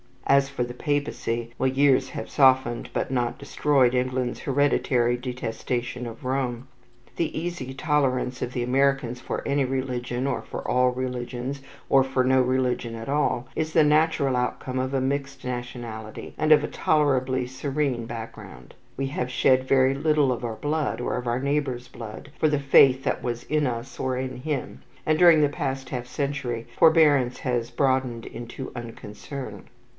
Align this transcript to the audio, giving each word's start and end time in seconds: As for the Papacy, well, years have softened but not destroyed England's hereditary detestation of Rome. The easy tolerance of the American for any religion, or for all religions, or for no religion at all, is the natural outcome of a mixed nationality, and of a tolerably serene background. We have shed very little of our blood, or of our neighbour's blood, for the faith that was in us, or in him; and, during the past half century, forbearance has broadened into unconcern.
As 0.25 0.47
for 0.49 0.63
the 0.63 0.73
Papacy, 0.73 1.51
well, 1.59 1.67
years 1.69 2.09
have 2.11 2.29
softened 2.29 2.89
but 2.91 3.11
not 3.11 3.37
destroyed 3.37 3.93
England's 3.93 4.39
hereditary 4.39 5.15
detestation 5.17 6.07
of 6.07 6.23
Rome. 6.23 6.67
The 7.17 7.37
easy 7.37 7.73
tolerance 7.73 8.41
of 8.41 8.53
the 8.53 8.63
American 8.63 9.13
for 9.13 9.45
any 9.45 9.65
religion, 9.65 10.25
or 10.25 10.41
for 10.41 10.65
all 10.67 10.89
religions, 10.89 11.61
or 11.87 12.03
for 12.03 12.23
no 12.23 12.41
religion 12.41 12.95
at 12.95 13.09
all, 13.09 13.47
is 13.55 13.73
the 13.73 13.83
natural 13.83 14.35
outcome 14.37 14.79
of 14.79 14.93
a 14.93 15.01
mixed 15.01 15.43
nationality, 15.43 16.33
and 16.37 16.51
of 16.51 16.63
a 16.63 16.67
tolerably 16.69 17.45
serene 17.45 18.05
background. 18.05 18.73
We 18.97 19.07
have 19.07 19.29
shed 19.29 19.67
very 19.67 19.93
little 19.93 20.31
of 20.31 20.43
our 20.45 20.55
blood, 20.55 20.99
or 21.01 21.17
of 21.17 21.27
our 21.27 21.41
neighbour's 21.41 21.89
blood, 21.89 22.31
for 22.39 22.47
the 22.47 22.57
faith 22.57 23.03
that 23.03 23.21
was 23.21 23.43
in 23.43 23.67
us, 23.67 23.99
or 23.99 24.17
in 24.17 24.37
him; 24.37 24.81
and, 25.05 25.19
during 25.19 25.41
the 25.41 25.49
past 25.49 25.89
half 25.89 26.07
century, 26.07 26.67
forbearance 26.77 27.39
has 27.39 27.69
broadened 27.69 28.25
into 28.25 28.71
unconcern. 28.75 29.65